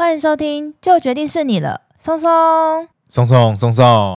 [0.00, 4.14] 欢迎收听，就决定是你了，松松，松松松松。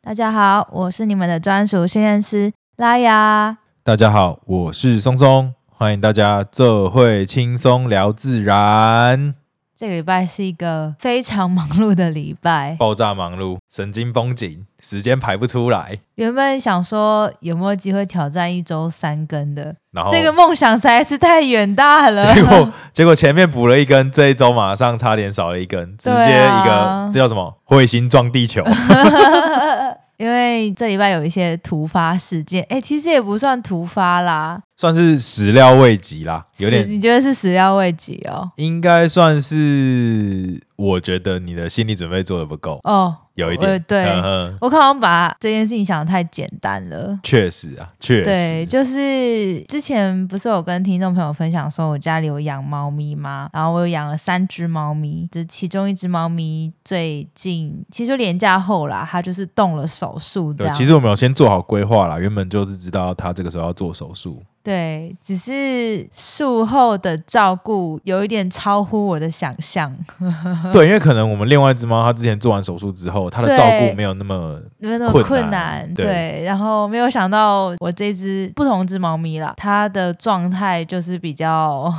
[0.00, 3.58] 大家好，我是你们的专属训练师拉雅。
[3.82, 9.34] 大家好，我是松松，欢迎大家这会轻松聊自然。
[9.78, 15.96] 这个礼拜是一个非常忙碌的礼拜，爆炸忙碌，神经绷紧，时间排不出来。
[16.16, 22.34] 原本想说有没有机会挑战一周三更的，然后这个梦想实在是太远大了。
[22.34, 27.58] 结果结果前面补了一根，这一周马上差点少了一根，直接一个、啊、这叫什么？
[27.64, 28.64] 彗星撞地球。
[30.18, 36.90] 因为这礼拜有一些突发事件，哎，其实也不算突发啦，算是始料未及啦，有点。
[36.90, 38.50] 你觉得是始料未及哦？
[38.56, 43.16] 应该算是，我觉得你的心理准备做的不够哦。
[43.38, 47.16] 有一点，对，呵呵我可能把这件事情想的太简单了。
[47.22, 48.24] 确实啊，确实。
[48.24, 53.48] 对，就是之前不是有跟听众朋友分享说，我家里有养猫咪吗？
[53.52, 60.52] 然后我有养了三只猫咪，就其中一只猫咪最近其实就连假后啦，它就是动了手术。
[60.52, 64.42] 对，其实我们有先做好规划啦，原本就是知道它这个时候要做手术。
[64.68, 69.90] 对，只是术后的照顾有一点超乎我的想象。
[70.70, 75.90] 对，因为可能我们另外一只猫，它之前做完手术之后，它的照顾没有那么没有那么困难。
[75.94, 81.90] 对，对，然后没有想到我这只不同只猫咪啦，它的状态就是比较。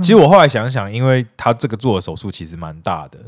[0.00, 3.18] 其实我后来想想，因为它这个做的手术其实蛮大的。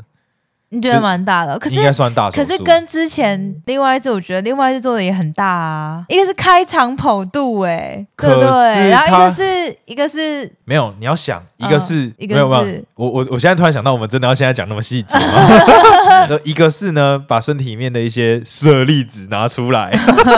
[0.69, 2.29] 你觉得蛮大的，可是应该算大。
[2.29, 6.03] 可是跟之前另外一只，我觉得另外一只做的也很大啊。
[6.09, 10.93] 一个是开场跑肚，哎，对对，然后一个是一个是没有。
[10.99, 16.37] 你要想，一个是一个是，我我我现在突然想到，我们真的要现在讲那么细节吗？
[16.43, 19.91] 一个是呢，把身体里面的一些舍利子拿出来，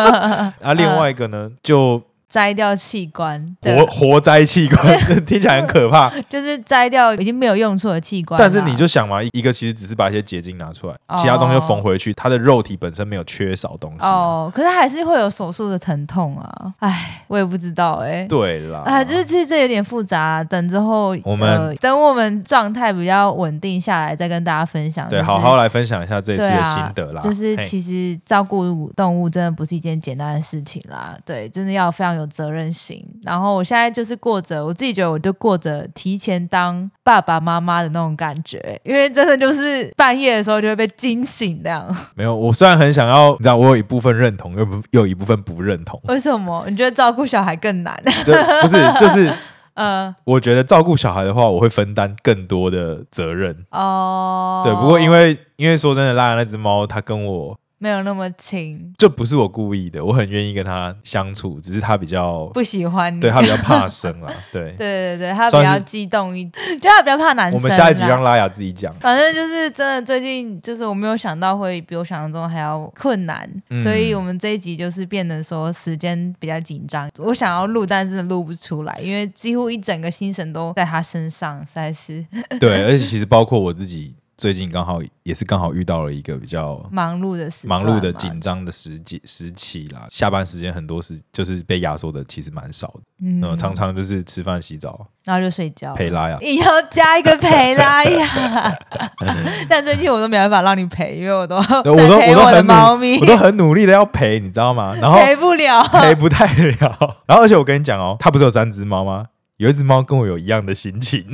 [0.62, 2.04] 啊，另外一个呢就。
[2.30, 6.12] 摘掉器官，活活摘器官， 听起来很可怕。
[6.30, 8.38] 就是摘掉已经没有用处的器官。
[8.38, 14.06] 但是你就想嘛，一个其实只是把一些结晶拿出来，哦、其他东西又缝回去，它的肉体本身没有缺少东西。
[14.06, 16.74] 哦，可是还是会有手术的疼痛啊！
[16.80, 18.28] 哎，我也不知道哎、欸。
[18.28, 20.44] 对啦，啊，就是其实这有点复杂、啊。
[20.44, 25.08] 等之后我们、呃、等我们状态比较稳定下来，再跟大家分享。
[25.08, 27.22] 对，就是、好好来分享一下这次的心得啦。
[27.22, 31.18] 啊、就是其实照顾动物真的不是一件简单的事情啦。
[31.26, 33.06] 对，真的要非常有责任心。
[33.24, 41.88] 然后我现在就是过着，我自己觉得我就过着提前当爸爸妈妈的那种感觉，因为真的就是半夜的时候就会被惊醒这样。
[42.16, 46.02] 没有，我虽然很想要，你知道，我有一部分认同，又不又有一部分不认同。
[46.06, 46.66] 为什么？
[46.68, 47.96] 你觉得照顾小孩更难？
[48.26, 49.32] 对，不是，就是，
[49.76, 53.66] 呃，我觉得照顾小孩的话，我会分担更多的责任。
[53.72, 57.58] 哦，对，不过因为因为说真的，拉雅那只猫，它跟我。
[57.80, 67.58] 没有那么亲，就不是我故意的，我很愿意跟他相处，只是他比较不喜欢你，对他比较怕生啊， 对对对对，他比较激动一点，就他比较怕男生。
[67.60, 68.94] 我们下一集让拉雅自己讲。
[68.96, 82.26] 反正就是真的，最近就是我没有想到会比我想象中还要困难，嗯、所以我们这一集就是变得说时间比较紧张，我想要录，但是录不出来，因为几乎一整个心神都在他身上，实在是。
[82.60, 84.16] 对，而且其实包括我自己。
[84.38, 93.00] 最近刚好也是刚好遇到了一个比较忙碌的时忙碌的紧张的时节时期啦，下班时间很多时就是被压缩的，其实蛮少的。
[93.24, 95.96] 嗯，常常就是吃饭、洗澡，然后就睡觉。
[95.96, 98.78] 陪拉雅，你要加一个陪拉雅。
[99.68, 104.94] 但最近我都没办法让你陪，因为我都我都我都很猫咪，我都很努力的要陪，你知道吗？
[105.02, 107.24] 然后陪不了， 陪不太了。
[107.26, 109.26] 然后而且我跟你讲哦，他不是有三只猫吗？
[109.58, 111.26] 有一只猫跟我有一样的心情，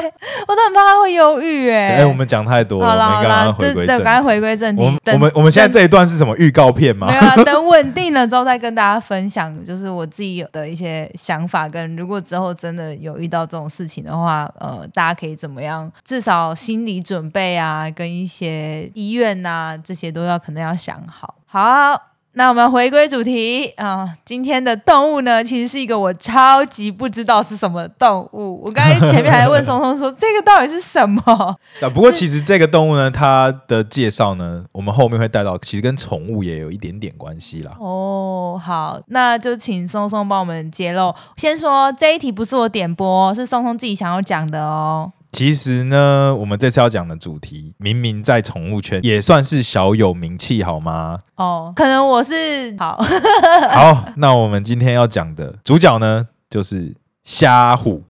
[0.48, 1.96] 我都很怕他会忧郁哎。
[1.96, 4.82] 哎，我们讲太多了，我们刚刚回归正，赶快回归正题。
[5.12, 7.06] 我们我们现在这一段是什么预告片吗？
[7.08, 15.90] 没有啊， 等稳定了之后再跟大家分享，就是我自己有的一些想法，跟如果之后真的有遇到这种事情的话，呃，大家可以怎么样？
[16.04, 21.36] 至少心理准备啊，跟一些医院啊，这些都要可能要想好。
[21.46, 22.09] 好。
[22.34, 28.62] 那我们回归主题啊，今天的动物呢，其实是一个我超级不知道是什么动物。
[28.64, 31.20] 我刚才前面还问松松说，这个到底是什么？
[31.82, 37.72] 啊，不过其实这个动物呢，它的介绍呢，我们后面会带到，其实跟宠物也有一点点关系啦。
[37.80, 41.12] 哦，好，那就请松松帮我们揭露。
[41.36, 45.12] 先说这一题不是我点播，是松松自己想要讲的哦。
[45.32, 51.20] 其实呢，我们这次要讲的主题，明明在宠物圈也算是小有名气，好吗？
[51.36, 52.34] 哦，可能我是
[52.78, 53.00] 好。
[53.70, 58.02] 好，那我们今天要讲的主角呢，就是虾虎。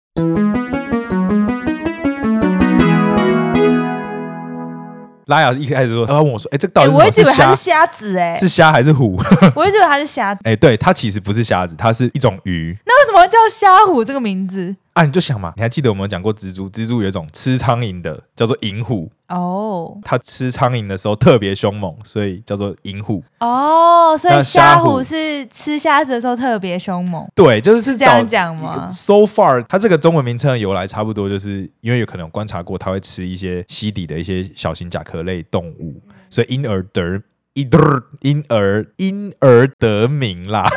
[5.27, 9.17] 拉雅一开始说，他问我说：“哎，这个到底是我一直以为它是虾子，哎，是虾还是虎？
[9.55, 10.41] 我一直以为它是虾子。
[10.43, 12.77] 哎， 对，它其实不是虾子，它是一种鱼。
[12.85, 14.75] 那为什么叫虾虎这个名字？
[15.01, 16.69] 啊，你就想嘛，你还记得我们有讲过蜘蛛？
[16.69, 19.11] 蜘蛛有一种吃苍蝇的，叫做银虎。
[19.29, 23.25] 哦，它吃苍蝇的时候特别凶猛，所以叫做银虎。
[23.39, 27.27] 哦，所以虾虎是吃虾子的时候特别凶猛。
[27.35, 35.99] 对，就是是这样讲吗？So far，它这个中文名称的由来差不多，就是因为有可能有观察过，它会吃一些溪底的一些小型甲壳类动物，
[36.29, 37.23] 所以因而得
[37.55, 40.69] 因而因而因而得名啦。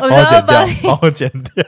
[0.00, 1.64] 我帮 我剪掉，帮我剪掉。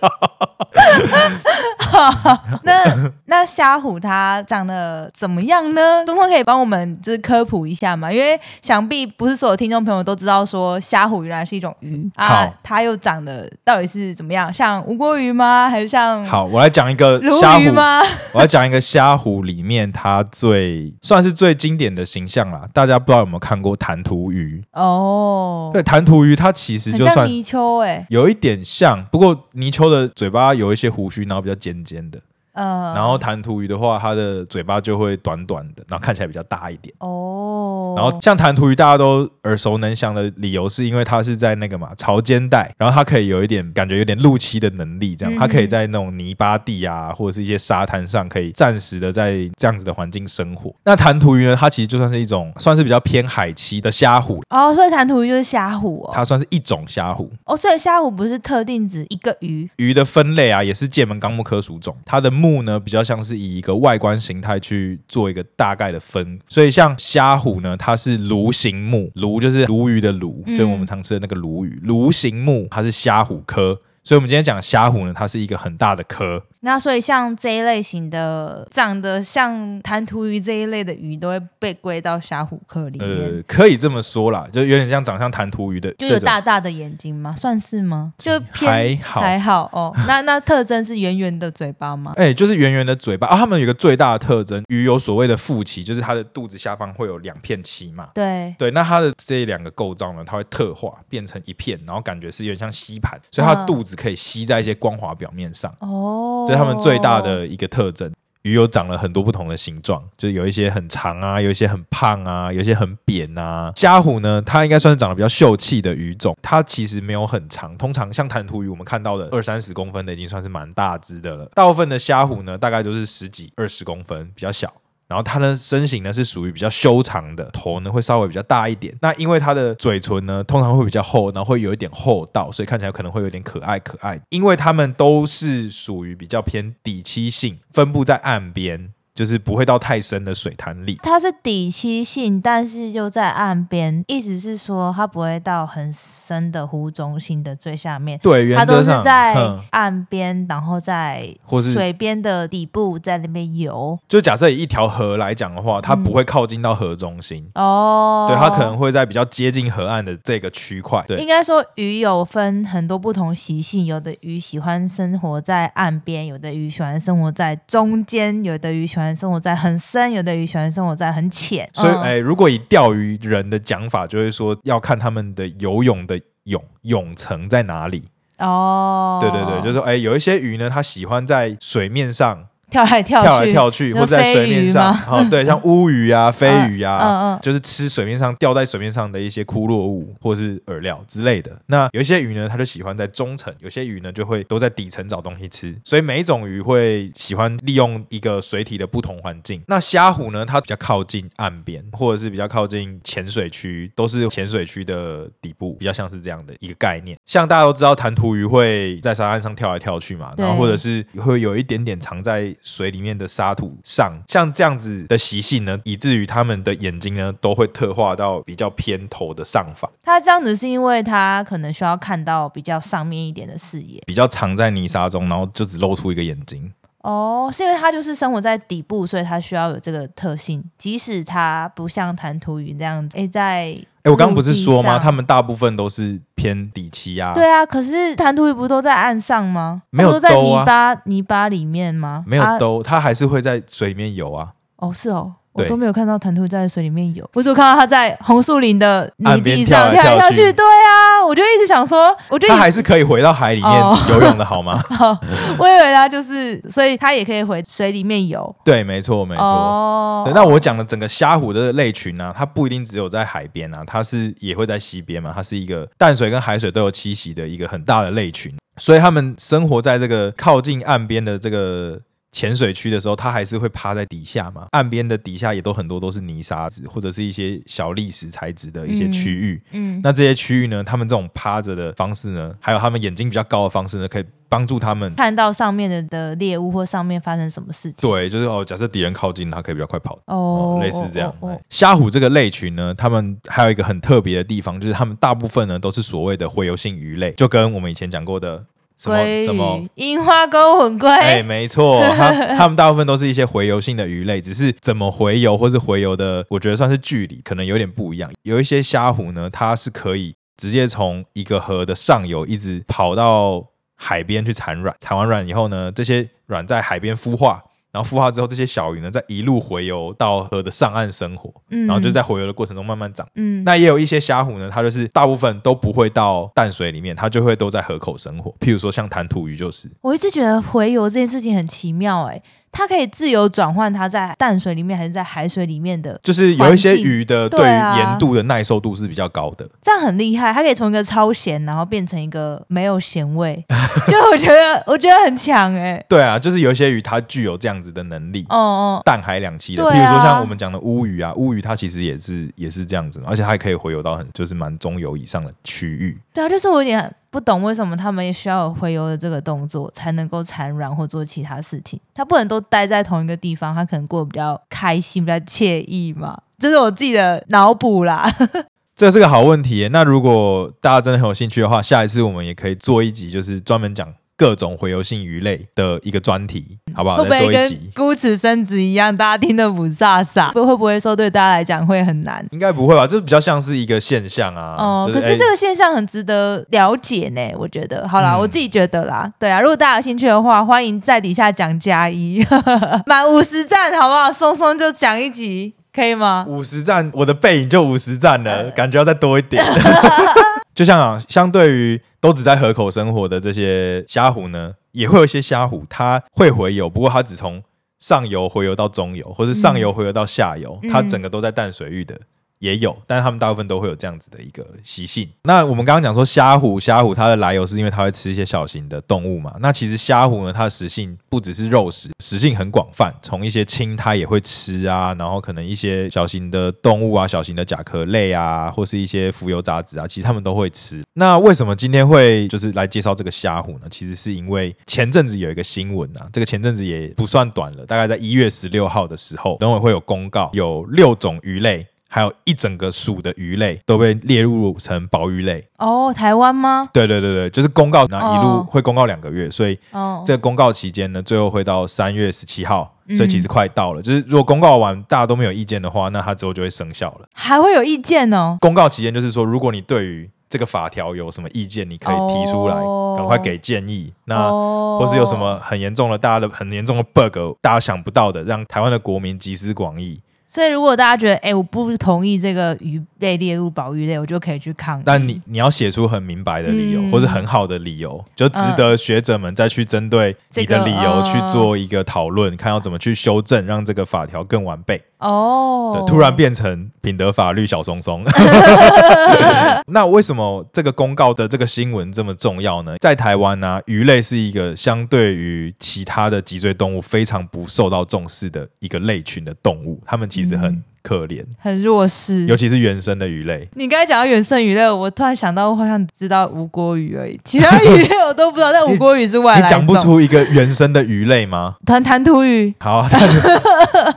[2.63, 6.05] 那那虾虎它长得怎么样呢？
[6.07, 8.13] 东东可以帮我们就是科普一下嘛？
[8.13, 14.53] 因为想必不是所有听众朋友都知道说虾虎原来是一种鱼啊，它又长得到底是怎么样？
[14.53, 15.69] 像吴郭鱼吗？
[15.69, 16.45] 还是像好？
[16.45, 18.01] 我来讲一个虾虎吗？
[18.33, 22.63] 我来讲一个虾虎里面它最算是最经典的形象啦。
[22.73, 24.63] 大家不知道有没有看过弹涂鱼？
[24.73, 32.21] 哦，对，弹涂鱼它其实就算像泥鳅哎、欸，有有一点像，不过泥鳅的嘴巴有一些胡须，然后比较尖尖的。
[32.61, 36.95] 嗯，然后弹涂鱼的话，它的嘴巴就会短短的，然后看起来比较大一点。
[36.99, 50.75] 哦，然后像弹涂鱼，大家都耳熟能详的理由，是因为它是在那个嘛潮间带，然后它可以有一点感觉有点露栖的能力，这样它可以在那种泥巴地啊，或者是一些沙滩上，可以暂时的在这样子的环境生活。
[50.85, 54.43] 那弹涂鱼呢，它其实就算是一种算是比较偏海栖的虾虎。
[54.51, 57.31] 哦，所以弹涂鱼就是虾虎哦，它算是一种虾虎。
[57.45, 59.69] 哦，所以虾虎不是特定指一个鱼。
[59.77, 73.81] 鱼的分类啊，也是界门纲目科属种，它的目呢比较像是以一个外观形态去做一个大概的分，所以像虾虎呢，它是鲈形目，鲈就是鲈鱼的鲈，嗯、就是我们常吃的那个鲈鱼，鲈形目它是虾虎科。
[74.03, 76.43] 所以，我们今天讲虾虎呢，它是一个很大的科。
[76.61, 83.09] 那所以，像这一类型的长得像弹涂鱼这一类的鱼，都会被归到虾虎科里面。
[83.09, 87.35] 呃，可以这么说啦，就有点像长相弹涂鱼的，就有大大的眼睛吗？
[87.37, 88.13] 算是吗？
[88.19, 89.95] 就偏还好还好哦。
[90.09, 92.15] 那那特征是圆圆的嘴巴吗？
[92.17, 93.37] 哎、欸，就是圆圆的嘴巴啊。
[93.37, 98.09] 他们有一个最大的特征，鱼有所谓的腹鳍，就是它的肚子下方会有两片鳍嘛。
[98.15, 103.97] 对对，那它的这两个构造呢，它会特化变成一片，然后感觉是有点像吸盘，所以它的肚子。
[104.01, 108.11] 可以吸在一些光滑表面上哦，这是他们最大的一个特征。
[108.43, 113.71] 鱼有长了很多不同的形状，就是有一些很长啊，有一些很胖啊，有一些很扁啊。
[113.77, 121.47] 虾虎呢，它应该算是长得比较秀气的鱼种，它其实没有很长，通常像弹涂鱼，我们看到的二三十公分的已经算是蛮大只的了。
[121.55, 124.73] 大部分的虾虎呢，大概都是十几二十公分，比较小。
[125.11, 128.97] 然后它的身形呢是属于比较修长的，头呢会稍微比较大一点。
[129.03, 134.21] 那因为它的嘴唇呢通常会比较厚，然后会有一点厚道，所以看起来可能会有点可爱可爱。
[134.29, 138.93] 因为它们都是属于比较偏底栖性，分布在岸边。
[139.21, 148.19] 就是不会到太深的水潭里，它是底栖性，但是又在岸边，意思是说它不会到很深的湖中心的最下面。
[148.23, 149.35] 对，它都是在
[149.73, 151.29] 岸边，然后在
[151.71, 153.99] 水边的底部在那边游。
[154.09, 161.05] 就假设以一条河来讲的话，它不会靠近到河中心哦，对，它可能会在比较接近河岸的这个区块。
[161.07, 169.10] 对，应该说鱼有分很多不同习性，有的鱼喜欢生活在岸边，有的鱼喜欢生活在中间，有的鱼喜欢。
[169.15, 178.05] 生活在很深，有的鱼喜欢生活在很浅，所以，哎、欸，如果以钓鱼人的讲法，就会说要看他们的游泳的泳泳层在哪里。
[178.39, 182.47] 哦，对对对，就是说，哎、欸，有一些鱼呢，它喜欢在水面上。
[182.71, 191.51] 跳来跳去，跳来跳去，或在水面上，哦，对，像 乌鱼啊、飞鱼啊，嗯嗯，就是吃水面上掉在水面上的一些枯落物或是饵料之类的。
[191.67, 195.77] 那有一些鱼呢，它就喜欢在中层；有些鱼呢，就会都在底层找东西吃。
[195.85, 199.61] 所以每一种鱼会喜欢利用一个水体的不同环境。
[199.67, 207.19] 那虾虎呢，它比较靠近岸边，或者是比较靠近浅水区，都是浅水区的底部，比较像是这样的一个概念。
[207.27, 212.55] 像大家都知道，弹涂鱼会在沙滩上跳来跳去嘛，然后或者是会有一点点藏在。
[212.63, 219.91] 水里面的沙土上，像这样子的习性呢，以至于他们的眼睛呢都会特化到比较偏头的上方。
[220.03, 226.73] 它这样子是因为它可能需要看到比较上面一点的视野，比较藏在泥沙中，然后就只露出一个眼睛。
[227.03, 230.63] 哦，是因为它就是生活在底部，所以它需要有这个特性。
[230.77, 234.99] 即使它不像弹涂鱼这样子，诶，在哎，我刚刚不是说吗？
[234.99, 237.35] 他们大部分都是偏底栖啊。
[237.35, 239.83] 对啊，可是弹涂鱼不都在岸上吗？
[239.91, 242.25] 没有，都在泥巴泥巴里面吗？
[242.27, 244.53] 没有兜，它还是会在水里面游啊。
[244.77, 245.35] 哦，是哦。
[245.63, 250.53] 我都没有看到弹涂在水里面游，我只有看到它在红树林的泥地上跳来跳去。
[250.53, 253.73] 对啊，我就一直想说，我觉得它还是可以回到海里面
[254.11, 254.83] 游泳的好吗？
[255.01, 255.19] 哦、
[255.59, 258.55] 我以为它就是，所以它也可以回水里面游。
[258.65, 259.45] 对，没错，没错。
[259.45, 272.01] 哦、对，那我讲的整个虾虎的类群呢、啊，它不一定只有在海边啊，它是也会在溪边嘛，它是一个淡水跟海水都有栖息的一个很大的类群，所以它们生活在这个靠近岸边的这个。
[272.33, 274.67] 浅水区的时候，它还是会趴在底下嘛。
[274.71, 279.61] 岸边的底下也都很多都是泥沙子，或者是一些小砾石材质的一些区域。
[279.73, 288.09] 嗯，嗯，那这些区域呢，他们这种趴着的方式呢，还有他们眼睛比较高的方式呢，可以帮助他们看到上面的的猎物或上面发生什么事情。
[288.09, 290.15] 对，就是哦，假设敌人靠近，它可以比较快跑。
[290.27, 291.35] 哦，哦，类似这样。
[291.69, 298.65] 虾、哦哦哦、虎这个类群呢，他们还有一个很特别的地方，就是他们大部分呢都是所谓的洄游性鱼类，就跟我们以前讲过的。
[299.01, 301.09] 什么什么樱花钩吻鲑？
[301.09, 308.31] 哎，没错，它它 们大部分都是一些洄游性的鱼类，只是怎么洄游或是洄游的，我觉得算是距离可能有点不一样。
[308.43, 313.65] 有一些虾虎呢，它是可以直接从一个河的上游一直跑到
[313.97, 317.63] 海边去产卵，产完卵以后呢，这些卵在海边孵化。
[317.93, 323.27] 然后孵化之后，这些小鱼呢，再一路洄游到河的上岸生活，嗯、然后就在洄游的过程中慢慢长。
[323.35, 328.55] 嗯，那也有一些虾虎呢，它就是大部分都不会到淡水里面，它就会都在河口生活。
[328.61, 329.91] 譬如说像弹涂鱼就是。
[330.01, 332.41] 我一直觉得洄游这件事情很奇妙，哎。
[332.73, 337.65] 它可以自由转换，它在淡水里面还是在海水里面的，就是有一些鱼的对于
[337.99, 340.53] 盐度的耐受度是比较高的，啊、这样很厉害。
[340.53, 343.65] 它可以从一个超咸，然后变成一个没有咸味，
[344.09, 346.07] 就我觉得我觉得很强哎、欸。
[346.09, 356.19] 对啊，就是有一些鱼它具有这样子的能力，哦哦，淡海两栖的，比、啊、如说像我们讲的乌鱼啊，乌鱼它其实也是也是这样子，而且它还可以回游到很就是蛮中游以上的区域。
[356.33, 357.15] 对啊，就是我有点。
[357.31, 362.01] 不懂为什么他们也需要有回游的这个动作才能够产卵或做其他事情？
[362.13, 366.37] 他不能都待在同一个地方，他可能过得比较开心、比较惬意嘛？
[366.59, 368.29] 这是我自己的脑补啦。
[368.97, 369.89] 这是个好问题。
[369.91, 374.13] 那如果大家真的很有兴趣的话，下一次我们也可以做一集，就是专门讲。
[374.41, 377.19] 各种洄游性鱼类的一个专题，好不好？
[377.19, 380.51] 会不会跟孤此生子一样，大家听得不飒飒？
[380.55, 382.43] 会不会说对大家来讲会很难？
[382.51, 383.07] 应该不会吧？
[383.07, 384.77] 这比较像是一个现象啊。
[384.79, 387.55] 哦，就是、可是这个现象很值得了解呢。
[387.59, 389.31] 我觉得，好啦，嗯、我自己觉得啦。
[389.39, 392.43] 对啊，如果大家有兴趣的话，欢迎在底下讲加一，
[393.05, 394.33] 满五十赞，好不好？
[394.33, 396.47] 松松就讲一集，可以吗？
[396.49, 399.63] 五十赞，我的背影就五十赞了， 感觉要再多一点。
[400.75, 407.63] 就像啊，相对于都只在河口生活的这些虾虎呢，也会有一些虾虎，它会洄游，不过它只从
[407.99, 412.21] 上游洄游到中游，或是上游洄游到下游，嗯、它整个都在淡水域的。
[412.61, 415.29] 也有，但是他们大部分都会有这样子的一个习性。
[415.45, 419.55] 那我们刚刚讲说虾虎，虾虎它的来由是因为它会吃一些小型的动物嘛？
[419.61, 431.03] 那其实虾虎呢，它的食性不只是肉食，食性很广泛，从一些青苔也会吃啊，然后可能一些小型的动物啊，小型的甲壳类啊，或是一些浮游杂质啊，其实他们都会吃。
[431.15, 433.87] 那为什么今天会就是来介绍这个虾虎呢？
[433.91, 441.87] 其实是因为前阵子有一个新闻啊，这个前阵子也不算短了，大概在一月十六号的时候，农委会有公告，有六种鱼类。
[442.13, 446.89] 还有一整个属的鱼类都被列入成保育类哦，台湾吗？
[446.93, 449.79] 对对对对，就是公告，然后一路会公告两个月，所以
[450.25, 454.03] 这个公告期间呢，最后会到三月十七号，所以其实快到了。
[454.03, 457.29] 就是如果公告完大家都没有意见的话，那它之后就会生效了。
[457.33, 458.59] 还会有意见哦？
[458.61, 462.75] 公告期间就是说，如果你对于这个法条有什么意见，你可以提出来，
[463.17, 464.13] 赶快给建议。
[464.25, 470.21] 那或是有什么很严重的，大家的很严重的 bug，大家想不到的，让台湾的国民集思广益。
[470.53, 475.03] 所以，如果大家觉得，哎、我不同意这个鱼类列入保育类，我就可以去抗议。
[475.07, 485.01] 但你你要写出很明白的理由，嗯、或是很好的理由，就值得学者们再去针对你的理由去做一个讨论，看要怎么去修正，让这个法条更完备。
[485.19, 488.25] 哦，突然变成品德法律小松松。
[489.89, 492.97] 那为什么这个公告的这个新闻这么重要呢？
[493.01, 500.83] 在台湾呢、啊，鱼类是一个相对于其他的脊椎动物非常不受到重视的一个类群的动物，它们其实很。
[501.03, 503.67] 嗯可怜，很弱势，尤其是原生的鱼类。
[503.75, 508.71] 你刚才讲到原生鱼类，我突然想到，我好像知道吴郭鱼而已， 其他鱼类我都不知道。
[508.71, 509.59] 但吴郭鱼是外。
[509.61, 511.77] 你讲不出一个原生的鱼类吗？
[511.87, 512.75] 弹弹涂鱼。
[512.81, 513.09] 好，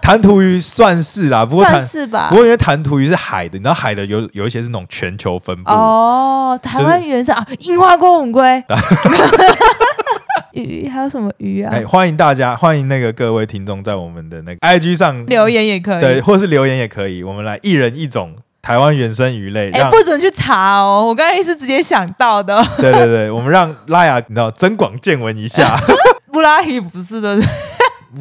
[0.02, 2.28] 弹涂 鱼算是啦，不过算是吧。
[2.30, 5.72] 不过因为弹涂鱼是海的，你知道海的有有一些是那种全球分布。
[5.72, 8.62] 哦，台湾原生、就是、啊，樱花锅吻鲑。
[10.54, 11.72] 鱼还有什么鱼啊？
[11.74, 17.24] 哎，欢迎大家，欢迎那个各位听众在我们的那个 IG 上留言也可以，对，或是留言也可以。
[17.24, 22.64] 我们来一人一种台湾原生鱼类，哎，不准去查哦，我刚才是直接想到的。
[22.78, 25.76] 对对对，我们让拉雅你知道增广见闻一下。
[26.32, 27.40] 布拉鱼不是的，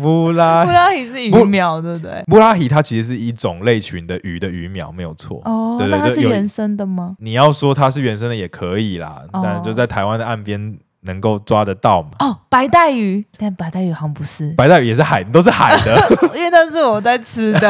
[0.03, 2.23] 布拉 布拉提是鱼苗，对不对？
[2.27, 5.41] 布拉提它其实是一种类群的鱼的鱼苗，没有错。
[5.45, 7.15] 哦，对对对，那它是原生的吗？
[7.21, 10.79] 你要说它是原生的也可以啦，哦、但就在台湾的岸边。
[11.03, 12.11] 能够抓得到吗？
[12.21, 15.97] 哦，白带鱼，但白带鱼好像不是，白带鱼也是海，都是海的，
[16.35, 17.61] 因为那是我在吃的。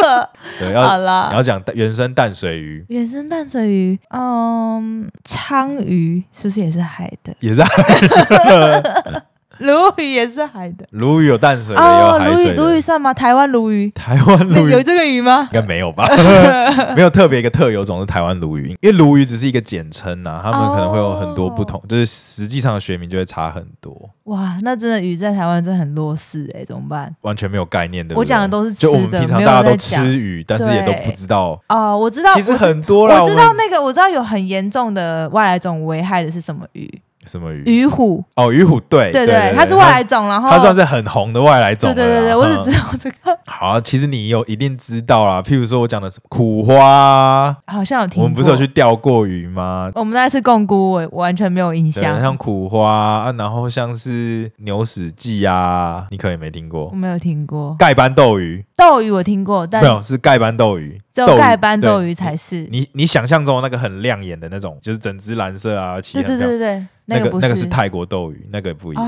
[0.58, 7.34] 对，要好啦，你要讲原生淡水鱼，原生淡水鱼，嗯，鲳鱼是不是也是海的？
[7.40, 9.26] 也是海的。
[9.66, 12.56] 鲈鱼也是海的，鲈鱼有淡水的，也有海水的。
[12.56, 13.14] 鲈鱼，算吗？
[13.14, 15.48] 台湾鲈鱼，台湾鲈鱼有这个鱼吗？
[15.52, 16.06] 应该没有吧，
[16.96, 24.10] 没有特别一个特有种是台湾鲈鱼，因为鲈鱼只是一个简称呐，他们可能会有很多不同，就是实际上的学名就会差很多。
[24.24, 27.14] 哇，那真的鱼在台湾真的很弱势哎，怎么办？
[27.22, 28.14] 完全没有概念的。
[28.16, 31.60] 我讲的都是吃的，就我们平常大家都吃鱼，但是也都不知道。
[31.68, 33.20] 哦，我知道，其实很多了。
[33.20, 36.88] 我知道那个，我知道有很严重的外来种危害的是什么鱼？
[37.26, 37.62] 什么鱼？
[37.64, 41.92] 鱼虎哦，鱼虎对对对，它是外来种，然后它算是很红的外来种。
[41.94, 43.38] 对对对对，我只知道这个。
[43.46, 48.24] 好，其实你有一定知道啦，譬如说我讲的什么苦花，好像有听过。
[48.24, 49.90] 我们不是有去钓过鱼吗？
[49.94, 52.20] 我们那次贡菇，我完全没有印象。
[52.20, 56.86] 像苦花啊，然后像是牛屎记啊，你可能没听过。
[56.86, 57.76] 我没有听过。
[57.78, 62.66] 盖斑斗鱼，斗鱼我听过，但没有是盖斑斗鱼，只有盖斑斗鱼才是。
[62.70, 66.86] 你你想象中的那个很亮眼的那种，就是整只蓝色啊，对对对对对。
[67.12, 69.06] 那个那个是泰国斗鱼，那个不一样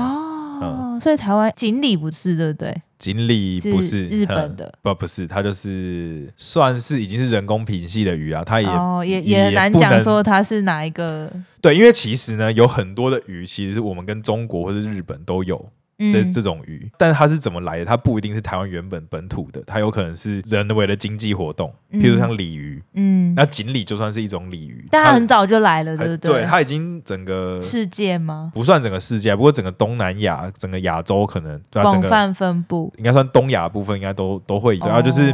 [0.61, 2.81] 哦，所以台湾锦鲤不是对不对？
[2.97, 8.69] 锦鲤不是日本的，不不是，它就是算是已经是人工品系的鱼啊，它也
[9.05, 11.29] 也也很难讲说它是哪一个。
[11.59, 15.69] 对，因为其实呢，有很多的鱼，其实我们跟中国或者日本都有。
[15.97, 17.85] 这这种鱼，但是它是怎么来的？
[17.85, 26.31] 它不一定是台湾原本本土的，它有可能是人为的经济活动，譬如像鲤鱼，嗯，那锦鲤就算是一种鲤鱼，但它很早就来了，对不对？
[26.31, 28.51] 对，它已经整个世界吗？
[28.53, 35.33] 不算整个世界，不过整个东南亚、整个亚洲可能广泛分布，应该算东亚部分应该都都会有，然后就是。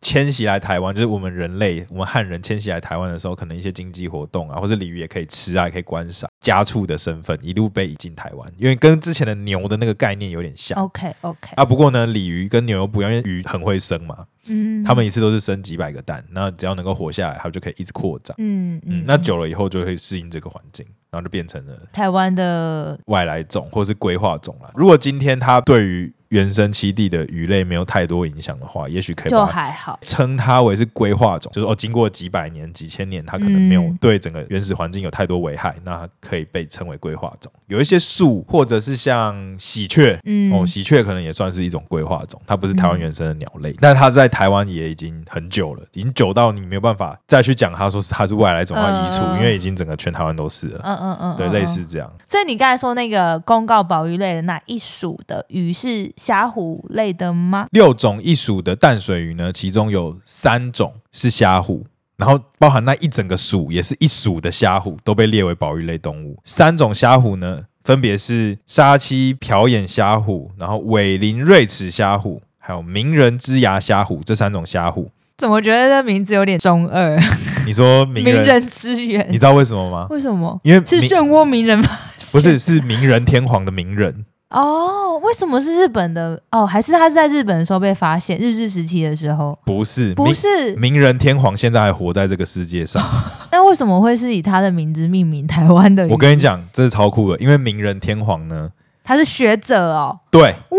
[0.00, 10.78] 迁徙来台湾，就是我们人类，我们汉人迁徙来台湾的时候，可能一些经济活动啊，或者鲤鱼也可以吃啊，也可以观赏，家畜的身份一路被引进台湾，因为跟之前的牛的那个概念有点像。
[10.82, 20.86] OK OK 啊，不过呢，鲤鱼跟牛又不一样，因为鱼很会生嘛，嗯，他们一次都是生几百个蛋，那只要能够活下来，它就可以一直扩展，嗯嗯，嗯，那久了以后就会适应这个环境。
[21.12, 24.70] 然后就变成了台湾的外来种，或是规划种了。
[24.76, 37.52] 如果今天它对于原生栖地的鱼类没有太多影响的话，也许可以就还好称它为是规划种，就是哦，经过几百年、几千年，它可能没有对整个原始环境有太多危害，嗯、那它可以被称为规划种。
[37.66, 50.80] 有一些树，或者是像喜鹊，嗯，哦，喜鹊可能也算是一种规划种，它不是台湾原生的鸟类，嗯、但它在台湾也已经很久了，已经久到你没有办法再去讲它说是它是外来种要移除，呃、因为已经整个全台湾都是了。
[50.84, 52.10] 嗯嗯嗯，对，类似这样。
[52.24, 57.66] 所以你刚才说那个公告保育类的那一属的鱼是虾虎类的吗？
[57.72, 61.84] 六种一属的淡水鱼呢，其中有三种是虾虎，
[62.16, 66.38] 然后包含那一整个属也是一属的虾虎，都被列为保育类动物。
[66.44, 72.40] 三种虾虎呢，分别是沙栖瓢眼虾虎，然后尾鳞锐齿虾虎，
[72.70, 75.10] 还有名人之牙虾虎这三种虾虎。
[75.36, 77.18] 怎么觉得这名字有点中二？
[77.66, 80.06] 你说名人，之源，你知道为什么吗？
[80.08, 80.60] 为什么？
[80.62, 81.88] 因为是漩涡鸣人吗？
[82.30, 84.24] 不是，是名人天皇的名人。
[84.50, 86.40] 哦，为什么是日本的？
[86.52, 88.38] 哦，还是他是在日本的时候被发现？
[88.38, 89.58] 日治时期的时候？
[89.64, 90.76] 不是，不是。
[90.76, 93.02] 名人天皇现在还活在这个世界上。
[93.50, 96.06] 那为什么会是以他的名字命名台湾的？
[96.06, 98.70] 我跟你讲，这是超酷的，因为名人天皇呢，
[99.02, 100.20] 他是学者哦。
[100.30, 100.78] 对，哇。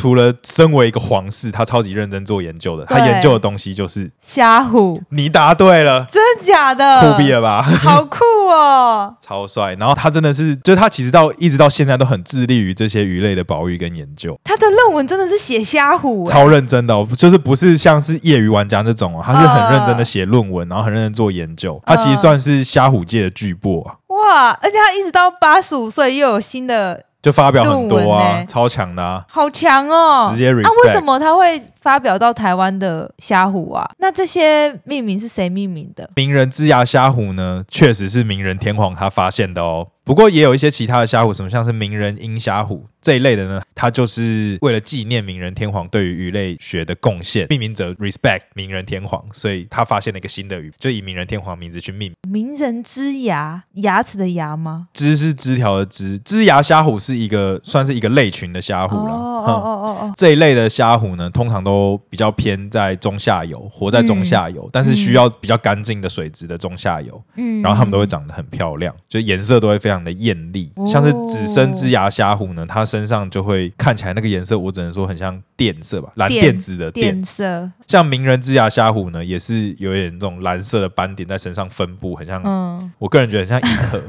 [0.00, 2.86] 除了身为一个皇室，他超级认真做研究的。
[2.86, 4.98] 他研究的东西就是虾虎。
[5.10, 7.02] 你答对了，真的假的？
[7.02, 7.60] 酷毙了吧？
[7.62, 9.74] 好酷哦， 超帅。
[9.74, 14.40] 然后他真的是，就是他其实到一直到现在都很致力于这些鱼类的保育跟研究。
[14.42, 21.78] 他的论文真的是写虾虎，超认真的哦，就是不是像是业余玩家那种哦，他是很认真的写论文，然后很认真做研究。
[21.84, 23.96] 他其实算是虾虎界的巨擘啊！
[24.06, 27.04] 哇，而且他一直到八十五岁又有新的。
[27.22, 30.28] 就发表很多啊，欸、超强的啊，好强哦！
[30.30, 30.66] 直接 respect。
[30.66, 33.88] 啊，为什么他会发表到台湾的虾虎啊？
[33.98, 36.08] 那这些命名是谁命名的？
[36.16, 37.64] 名人之牙虾虎呢？
[37.68, 39.88] 确实是名人天皇他发现的哦。
[40.10, 43.62] 不过也有一些其他的虾虎，什么像是名人鹰虾虎这一类的呢？
[43.76, 52.32] 它就是为了纪念名人天皇对于鱼类学的贡献，命名者 respect 名人天皇，所以他发现了一个新的鱼，就以名人天皇名字去命名。
[52.32, 54.88] 名人之牙，牙齿的牙吗？
[54.92, 59.12] 枝是枝条的枝，枝牙虾虎是一个算是一个类群的虾虎了。
[59.12, 67.22] 哦哦哦哦，这一类的虾虎呢，通常都比较偏在中下游，活在中下游，嗯、但是需要比较干净的水质的中下游。
[67.36, 69.99] 嗯，然后它们都会长得很漂亮，就颜色都会非常。
[70.00, 77.70] 常的艳丽，哦、像是紫身之牙虾虎呢，它身上就会看起来那个颜色，我只能说很像靛色吧，蓝靛紫的靛色。
[77.86, 84.00] 像鸣人之牙虾虎呢，也是有一点这种蓝色的斑点在身上分布，很像，嗯，我个人觉得很像银河。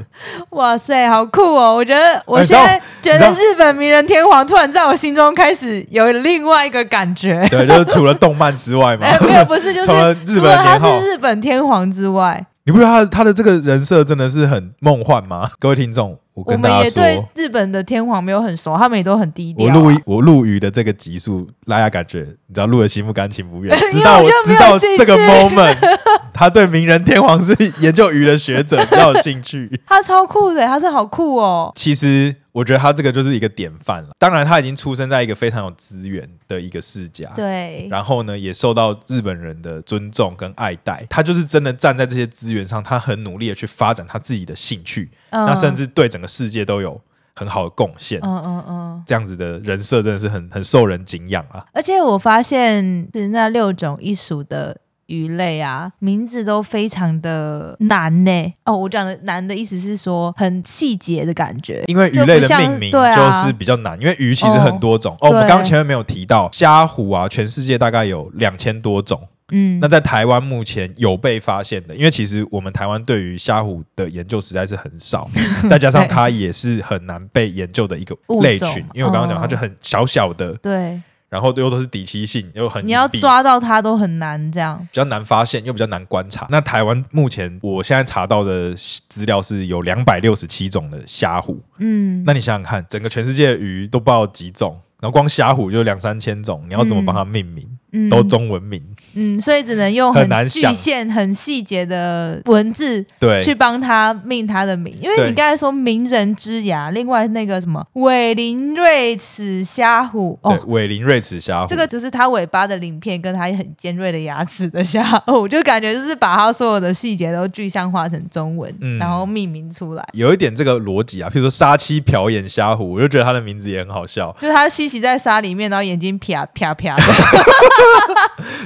[0.50, 1.74] 哇塞，好酷哦！
[1.74, 7.46] 我觉得我现在觉得日本名人天皇突然在我心中开始有另外一个感觉。
[7.50, 12.46] 对，就是除了动漫之外 嘛，欸、没有，不是， 就是除了日本他是日本天皇之外。
[12.64, 15.50] 你不觉得他他的这个人设真的是很梦幻吗？
[15.58, 19.76] 各位听众，我跟大家说，我们也对日本的天皇没有很熟，他们也都很低调、啊。
[19.76, 25.76] 我录我录鱼的这个集数，大家感觉你知道录的心不甘情不愿， 知道我知道这个 moment，
[26.32, 29.80] 他对名人天皇是研究鱼的学者比较有兴趣。
[29.86, 31.72] 他超酷的，他是好酷哦。
[31.74, 32.36] 其实。
[32.52, 34.10] 我觉得他这个就是一个典范了。
[34.18, 37.88] 当然，他已经出生在一个非常有资源的一个世家，对。
[37.90, 41.06] 然后呢，也受到日本人的尊重跟爱戴。
[41.08, 47.00] 他就是真的站在这些资源上，他很努力的去发展他自己的兴趣，嗯、那甚至对整个世界都有
[47.34, 48.20] 很好的贡献。
[48.22, 51.64] 嗯嗯嗯，这样子的人设真的是很很受人敬仰啊。
[51.72, 54.78] 而且我发现是那六种一属的。
[55.12, 58.54] 鱼类啊，名字都非常的难呢。
[58.64, 61.84] 哦，我讲的难的意思是说很细节的感觉。
[61.86, 65.14] 因为鱼类的命名就是比较难，因为鱼其实很多种。
[65.20, 69.20] 哦，哦，我们刚刚前面没有提到虾虎啊，全世界大概有两千多种。
[69.54, 75.28] 嗯，那在台湾目前有被发现的，因为其实我们台湾对于虾虎的研究实在是很少，
[75.68, 78.82] 再加上它也是很难被研究的一个类群。
[78.94, 80.54] 因为我刚刚讲它就很小小的。
[80.54, 80.98] 对。
[81.32, 84.78] 然后又都是底栖性，又很你要抓到它都很难，这样。
[84.78, 86.46] 比较难发现，又比较难观察。
[86.50, 88.74] 那台湾目前我现在查到的
[89.08, 97.64] 资料是有两百六十七种的虾虎，嗯，那你想想看，整个全世界的鱼都不知道几种，然后光虾虎就两三千种，你要怎么帮它命名？
[97.66, 98.80] 嗯嗯、都中文名，
[99.14, 104.96] 嗯，所以只能用很具象、很细节的文字，对，去帮他命他的名。
[105.00, 121.28] 因为你刚才说名人之牙，另外那个什么尾鳞瑞齿虾虎，哦，尾鳞瑞齿虾虎，这个就是它尾巴的鳞片，跟它很尖锐的牙齿的虾虎，我 就感觉就是把它所有的细节都具象化成中文，嗯、然后命名出来，有一点这个逻辑啊。
[121.28, 127.02] 譬如说沙七瓢眼虾虎，我就觉得它的名字也很好笑，就是它栖息在沙里面，然后眼睛啪啪啪的。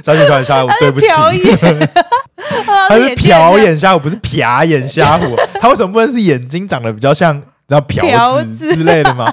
[0.03, 5.35] 沙七瓢眼虾虎， 对不起，他 是瞟眼虾虎，不是瞟眼虾虎。
[5.59, 9.25] 他为什么不能是眼睛长得比较像，然后瓢子之类的吗？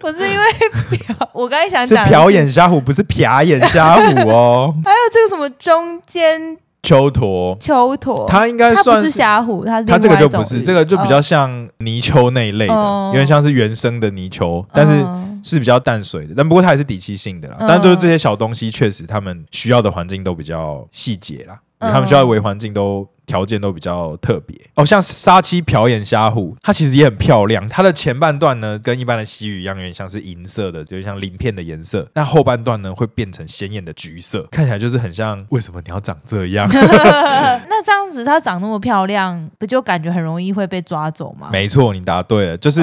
[0.00, 0.44] 不是因为
[0.90, 4.74] 瞟，我刚才想讲是瞟眼虾虎，不是瞟眼虾虎哦。
[4.84, 6.56] 还有这个什么中间？
[6.82, 12.74] 秋驼，秋驼，它应该算是虾虎，它它这个就不是，这个就比较像泥鳅那一类的，
[13.08, 15.04] 有点像是原生的泥鳅，但是。
[15.42, 17.56] 是比较淡水的，但不过它也是底气性的啦。
[17.60, 23.08] 嗯、但就是这些小东西，确实他们需要的环境都比较细节啦，因为它们需要的微环境都。
[23.30, 27.68] 条件都比较特别哦，像沙七瓢眼虾虎，它其实也很漂亮。
[27.68, 32.08] 它的前半段呢，跟一般的西鱼一样，有点像是银色的，就像鳞片的颜色。
[32.14, 35.46] 那后半段呢，会变成鲜艳的橘色，看起来就是很像。
[35.50, 36.68] 为什么你要长这样？
[36.72, 41.50] 那这样子它长那么漂亮，不就感觉很容易会被抓走吗？
[41.52, 42.82] 没错，你答对了，就是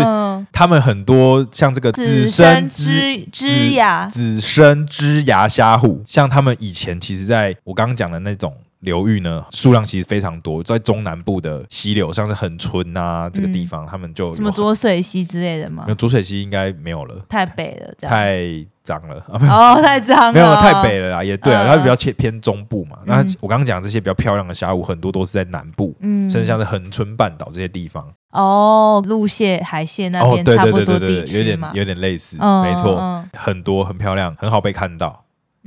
[0.53, 8.55] 他们很多像这个紫身之之牙紫身之牙虾虎，像他们以前其实在我刚刚讲的那种。
[8.87, 15.83] 流域呢，数量其实非常多，在中南部的溪流，像是恒春啊这个地方，嗯、他们就什么浊水溪之类的吗？
[15.85, 18.41] 没有浊水溪应该没有了，太北了，太
[18.81, 19.21] 脏了。
[19.27, 22.97] 哦，太脏了，没有太北了啦，也对啊，嗯、它比较偏偏中部嘛。
[23.05, 28.07] 那、嗯、我刚刚讲这些比较漂亮的峡谷，很多都是在南部，嗯，甚至像是恒春半岛这些地方。
[28.31, 35.23] 哦，陆蟹、海蟹那边差不多地区、哦、有点有点类似，嗯、没错，嗯、很多很漂亮，很好被看到。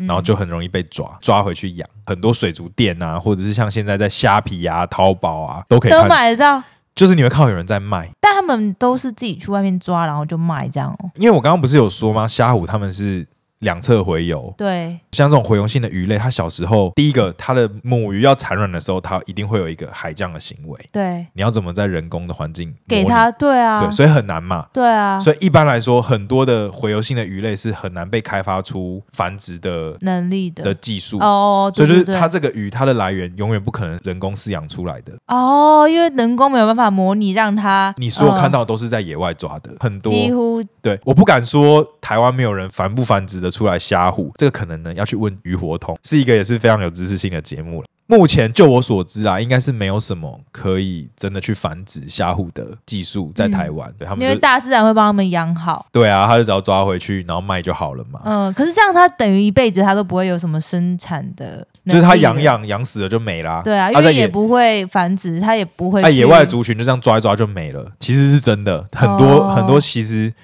[0.07, 1.89] 然后就很容易被抓，抓回去养。
[2.07, 6.63] 很多水族店啊，或者是像现在在虾皮啊、淘宝啊，都可以都买得到。
[6.95, 11.11] 就是你会看到有人在卖，但他们都是自己去外面抓，然后就卖这样哦。
[11.17, 12.27] 因为我刚刚不是有说吗？
[12.27, 13.27] 虾虎他们是。
[13.61, 20.79] 两侧洄游，对，像这种洄游性的鱼类，它小时候第一个，它的母鱼要产卵的时候，它一定会有一个海降的行为。
[20.91, 23.31] 对，你要怎么在人工的环境给它？
[23.33, 24.67] 对啊，对，所以很难嘛。
[24.73, 31.71] 对啊，所以一般来说，很多的洄游性的鱼类是很难被开发出繁殖的能力的的技术哦。
[31.77, 37.95] 所以就是它这个鱼，它的来源永远不可能人工饲养出来的哦，因为人工没有办法模拟让它。
[37.99, 44.33] 你所有看到都是在野外抓的，很多几乎对，我不敢说台湾没有人繁不繁殖的得出来虾虎？
[44.37, 47.87] 这个可能呢要去问鱼活通，是一个也是非常有知识性的节目了。
[48.07, 53.89] 目前就我所知啊，应该是没有什么可以真的去繁殖虾虎的技术在台湾。
[53.89, 55.87] 嗯、对他们，因为大自然会帮他们养好。
[55.93, 58.21] 对啊，他就只要抓回去，然后卖就好了嘛。
[58.25, 63.63] 嗯，可是这样他等于一辈子他都不会有什么生产的，就是他养养养死了就没啦。
[63.63, 66.03] 对啊，因为也不会繁殖，他也不会。
[66.03, 68.85] 在野外族群就这样抓一抓就没了，其实是真的。
[68.91, 70.35] 很多、哦、很多，其实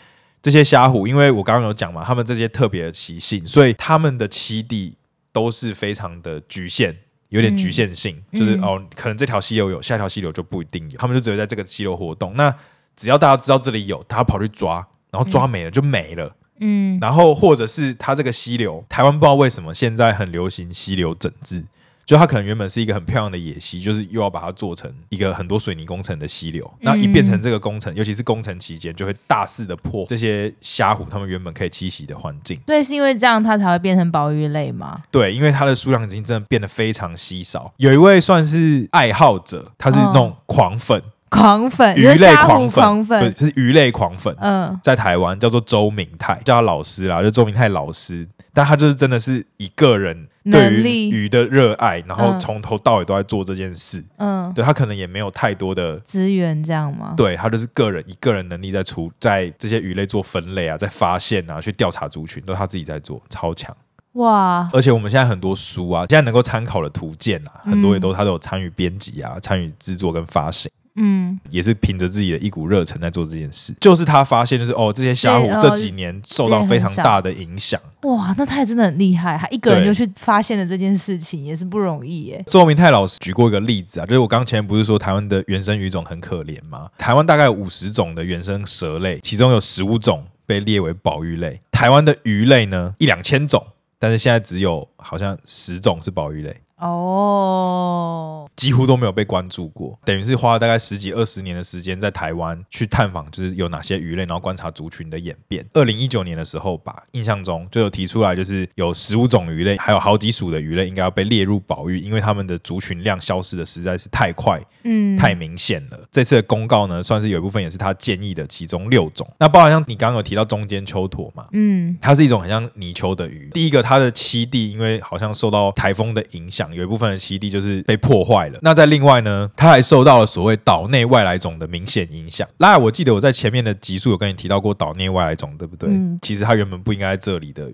[0.46, 4.94] 这些虾虎，因为我刚刚有讲嘛，他们这些特别的习性，所以他们的栖地
[5.32, 6.96] 都是非常的局限。
[7.30, 12.32] 有点局限性，嗯、就是哦，可能这条溪流有，下条溪流就不一定有，他们就只会在这个溪流活动。
[12.36, 12.54] 那
[12.94, 14.76] 只要大家知道这里有，他跑去抓，
[15.10, 16.32] 然后抓没了就没了。
[16.60, 21.64] 嗯，然后或者是他这个溪流，台湾不知道为什么现在很流行溪流整治。
[22.06, 26.72] 就它可能原本是一个很漂亮的野溪，就是又要把它做成一个很多水泥工程的溪流。
[26.80, 32.60] 那一变成这个工程，尤其是工程期间，就会大肆的破这些虾虎它们原本可以栖息的环境。
[32.64, 35.02] 对，是因为这样它才会变成保育类吗？
[35.10, 37.74] 对，因为它的数量已经真的变得非常稀少。
[37.78, 44.34] 有一位算是爱好者，他是那种狂粉，哦、狂粉，鱼类狂粉，狂粉不是鱼类狂粉。
[44.40, 48.26] 嗯，在台湾叫做周明泰，叫他老师啦，就周明泰老师。
[48.54, 54.02] 但他就是真的是一个人对于鱼的热爱，然后从头到尾都在做这件事。
[54.16, 57.12] 嗯，对他可能也没有太多的资源，这样吗？
[57.18, 63.76] 对他就是个人以个人能力在出，在这些鱼类做分类啊，在发现啊，去调查族群，都他自己在做，超强
[64.12, 64.66] 哇！
[64.72, 70.72] 而且我们现在很多书啊，现在能够参考的图鉴啊，很多也都他都有参与编辑啊，参与制作跟发行。
[70.96, 73.74] 嗯，也是凭着自己的一股热忱在做这件事。
[73.80, 77.80] 就是他发现，就是哦，这些虾虎这几年受到非常大的影响。
[78.02, 82.42] 哇，那他也真的很厉害，他一个人就去发现了这件事情，也是不容易耶。
[82.46, 86.88] 周明泰老师举过一个例子啊，就是我刚前不是说台湾的原生鱼种很可怜吗？
[86.96, 91.60] 台湾大概有五十种的原生蛇类，其中有十五种被列为保育类。
[91.70, 93.62] 台湾的鱼类呢，一两千种，
[93.98, 96.56] 但是现在只有好像十种是保育类。
[96.78, 98.50] 哦，oh.
[98.54, 105.64] 几乎都没有被关注过，等于是花了大概十几二十年的时间在台湾去探访，就是有哪些鱼类，然后观察族群的演变。
[105.72, 115.98] 二零一九年的时候吧，印象中就有提出来，就是有十五种鱼类，还有好几属的鱼类应该要被列入保育，因为它们的族群量消失的实在是太快，嗯，太明显了。
[116.10, 119.26] 这次的公告呢，算是有一部分也是他建议的其中六种。
[119.38, 123.50] 那包含像你刚刚有提到中间秋驼嘛，嗯，它是一种很像泥鳅的鱼。
[123.54, 126.65] 第一个，它的栖地因为好像受到台风的影响。
[126.74, 128.58] 有一部分的栖地就是被破坏了。
[128.62, 132.48] 那在另外呢，它还受到了所谓岛内外来种的明显影响。
[132.58, 135.88] 那我记得我在前面的集数有跟你提到过岛内外来种，对不对？
[135.88, 136.18] 嗯。
[136.22, 137.72] 其实它原本不应该在这里的。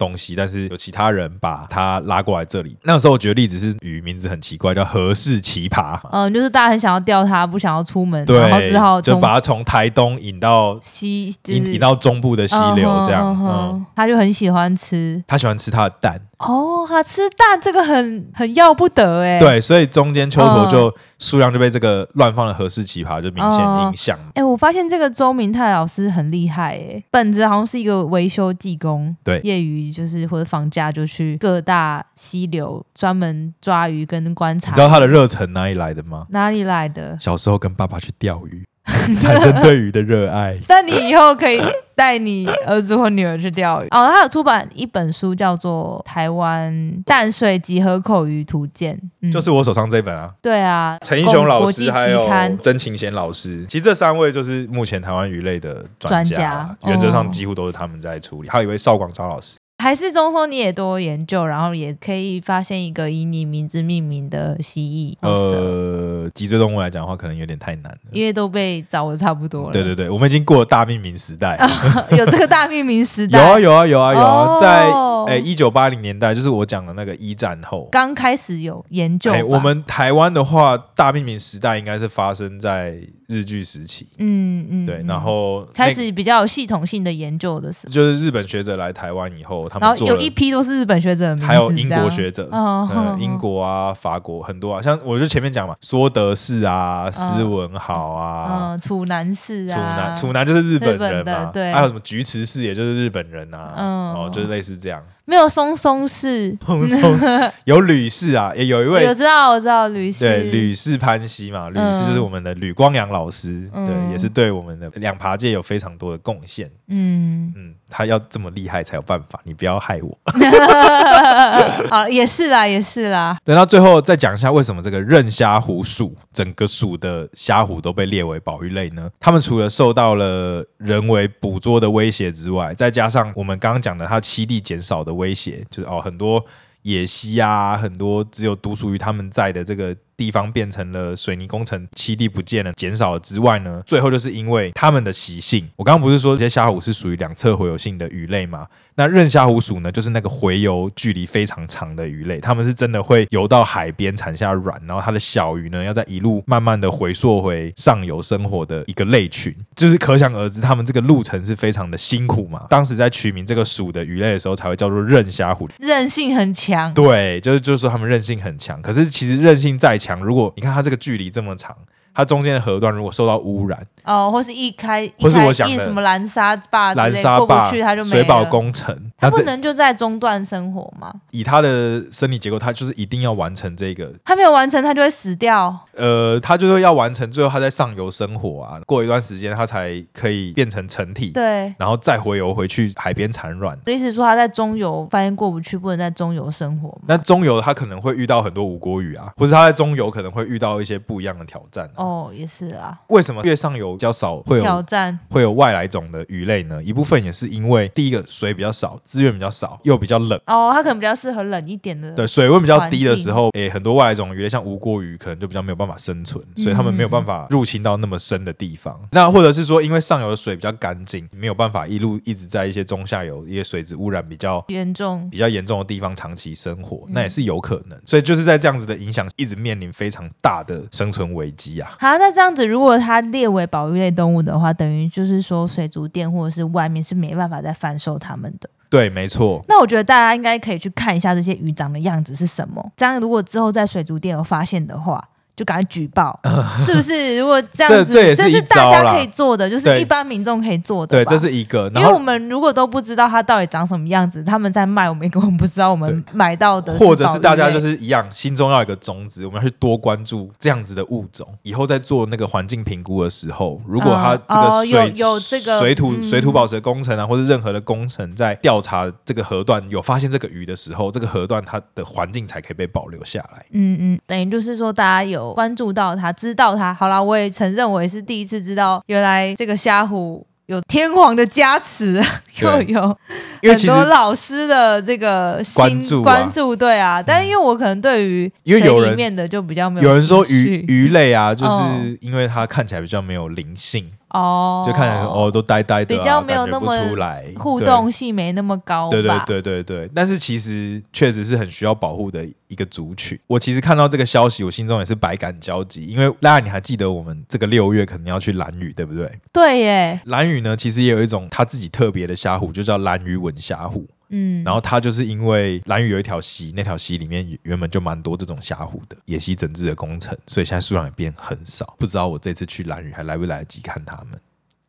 [0.00, 2.74] 东西，但是有其他人把他拉过来这里。
[2.84, 6.00] 那个时候我觉得例子是鱼名字很奇怪，叫何氏奇葩。
[6.10, 13.38] 嗯，就是大家很想要钓它，不想要出门，对然后只好就把它从台东引到西，引引到中部的溪流这样。
[13.44, 16.18] 嗯，他就很喜欢吃，他喜欢吃它的蛋。
[16.38, 19.38] 哦，他吃蛋这个很很要不得哎。
[19.38, 24.18] 对，所以中间秋头就数量就被这个乱放的何氏奇葩就明显影响。
[24.34, 29.90] 哎，我发现这个周明泰老师很厉害哎，本子好像是一个维修技工，对，业余。
[30.00, 34.70] 就是或者放假就去各大溪流专门抓鱼跟观察。
[34.70, 36.26] 你知道他的热忱哪里来的吗？
[36.30, 37.18] 哪里来的？
[37.20, 38.64] 小时候跟爸爸去钓鱼，
[39.20, 40.56] 产生对鱼的热爱。
[40.70, 41.60] 那你以后可以
[42.00, 44.08] 带你儿子或女儿去钓鱼哦。
[44.08, 50.32] 他有出版一本书，叫做《台湾淡水及河口鱼图鉴》，嗯，就是我手上这本啊。
[50.40, 52.26] 对啊，陈英雄老师还有
[52.62, 58.48] 曾琴贤老师，其实这三位就是目前台湾鱼类的专家，专家原则上几乎都是他们在处理。
[58.48, 59.58] 还有一位邵广超老师。
[59.80, 65.16] 还是中说你也多研究，然后也可以发现一个以你名字命名的蜥蜴。
[65.26, 69.72] 呃，脊椎动物来讲的话，可能有点太难了，因为都被找的差不多了。
[69.72, 71.58] 对对对，我们已经过了大命名时代，
[72.12, 73.38] 有这个大命名时代。
[73.38, 74.90] 有啊有啊有啊有啊，在
[75.26, 79.32] 诶一九八零年代，就是我讲的那个一战后，刚开始有研究。
[79.32, 83.00] 哎我们台湾的话，大命名时代应该是发生在。
[83.30, 105.00] 日据时期，嗯嗯，对，然后开始比较有系统性的研究的时候，就是日本学者来台湾以后，他们然后有一批都是日本学者，还有英国学者，嗯英国啊、法国很多啊，像我就前面讲嘛，说德士啊、斯文豪啊，嗯，楚南士啊，楚南楚南就是日本人嘛，对，还有什么菊池氏，也就是日本人啊，哦，就是类似这样。
[105.24, 106.58] 没有松松氏，
[107.64, 116.70] 有吕氏啊，也有一位，我知道，我知道吕氏，对，吕氏潘西嘛，吕氏就是我们的吕光阳老老师，嗯、对，也是对我们的两爬界有非常多的贡献。
[116.88, 120.18] 嗯嗯，他要这么厉害才有办法，你不要害我。
[121.90, 123.36] 好，也是啦，也是啦。
[123.44, 129.10] 等到最后再讲一下为什么这个任虾虎属整个属的虾虎都被列为保育类呢？
[129.20, 136.44] 他们除了受到了人为捕捉的威胁之外，再加上我们刚刚讲的它栖地减少的威胁，就是哦很多
[136.82, 139.96] 野蜥啊，很多只有独属于他们在的这个。
[140.20, 145.66] 地方变成了水泥工程，栖地不见了，减少了之外呢，最后就是因为它们的习性。
[145.76, 148.66] 我刚刚不是说这些虾虎是属于两侧洄游性的鱼类吗？
[148.96, 162.66] 那任虾虎属呢，就是那个洄游距离非常长的鱼类，它们是真的会游到海边产下卵，然后它的小鱼呢，要在一路慢慢的回溯回上游生活的一个类群，就是可想而知，它们这个路程是非常的辛苦嘛。
[162.68, 166.92] 当时在取名这个属的鱼类的时候，才会叫做任虾虎，韧性很强。
[166.92, 170.09] 对，就是就是说它们韧性很强，可是其实韧性再强。
[170.18, 171.76] 如果你看它这个距离这么长。
[172.14, 181.12] 它中间的河段如果受到污染，哦，或是一开，或是我想的什么拦沙坝，拦沙坝，它就没水保工程，它不能就在中段生活吗？
[181.30, 185.86] 以它的生理结构，它就是一定要完成这个，它没有完成，它就会死掉。
[185.96, 193.78] 呃，它就是要完成，最后它在上游生活啊，过一段时间它才可以变成成体，对，然后再回游回去海边产卵。
[193.86, 196.96] 意思说它在中游发现过不去，不能在中游生活。
[197.06, 201.88] 那中游它可能会遇到很多无国语啊，或是它在中游可能会遇到一些不一样的挑战。
[202.00, 202.98] 哦，也是啊。
[203.08, 206.82] 为什么越上游比较少会有挑战，会有外来种的鱼类呢？
[206.82, 210.40] 一部分也是因为第一个水比较少，资源比较少，又比较冷。
[210.46, 212.10] 哦，它可能比较适合冷一点的。
[212.12, 218.98] 对，水温比较低的时候，诶，很多外来种鱼类像无锅鱼，可能就比较没有办法生存，所以他们没有办法入侵到那么深的地方。
[219.02, 228.00] 嗯、那或者是说，因为上游的水比较干净，没有办法一路一直在一些中下游一些水质污染比较严重、比较严重的地方长期生活，那也是有可能。
[228.06, 231.89] 所以就是在这样子的影响，一直面临非常大的生存危机啊。
[231.98, 232.66] 好，那这样子。
[232.66, 238.68] 如果它列为保育类动物的话，等于就是说水族店或者是外面是没办法再贩售它们的。
[238.88, 239.64] 对，没错。
[239.68, 242.92] 那我觉得大家应该可以去看一下这些鱼长的样子是什么。
[242.96, 245.22] 这样如果之后在水族店有发现的话。
[245.60, 246.40] 就赶快举报，
[246.80, 247.36] 是不是？
[247.38, 251.18] 如果这样子，这，是大家可以做的，就是一般民众可以做的。
[251.18, 251.86] 对，这是一个。
[251.94, 256.94] 因为我们如果都不知道它到底长什么样子，他们在卖，我们根本不知道我们买到的。
[256.94, 261.46] 或者是大家就是一样，心中要有一个种子，我们要去多关注这样子的物种。
[261.62, 273.66] 以后在做那个环境评估的时候，如果它这个水、嗯哦、有，有这个水土水土保持的工程啊，或者任何的工程，在调查这个河段有发现这个鱼的时候，这个河段它的环境才可以被保留下来。
[273.72, 276.32] 嗯嗯，等于就是说大家有关注到他。
[276.32, 282.22] 知道他好啦，我也承认，我也是第一次知道，原来这个虾虎有天皇的加持，
[282.62, 283.18] 又有
[283.62, 287.22] 很多老师的这个关注关注，对啊。
[287.22, 294.10] 但是因为我可能对于水里面的就比较没有，有人说鱼鱼类啊，就是因为它看起来比较没有灵性。
[294.30, 299.10] 哦，就看起来哦，都呆呆的，啊，比较没有那么出来，互动性没那么高。
[299.10, 303.38] 对对对对对，但是其实确实是很需要保护的一个族群。
[303.46, 306.04] 我其实看到这个消息，我心中也是百感交集。
[306.06, 309.30] 因为拉拉，你还记得我们这个六月可能要去蓝屿，对不对？
[309.52, 310.20] 对耶。
[310.24, 314.06] 蓝屿呢，其实也有一种它自己特别的虾虎，就叫蓝屿吻虾虎。
[314.30, 321.94] 嗯，然后他就是因为蓝屿有一条溪，那条溪里面原本就蛮多这种虾虎的野溪整治的工程，所以现在数量也变很少。
[321.98, 324.40] 不知道我这次去蓝屿还来不来得及看他们？